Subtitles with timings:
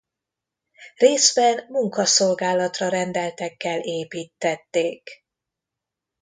[0.95, 5.09] Részben munkaszolgálatra rendeltekkel építtették.